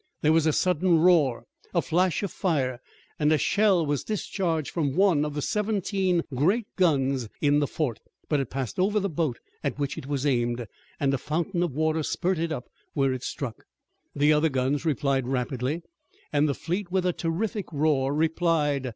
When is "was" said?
0.33-0.47, 3.85-4.03, 10.07-10.25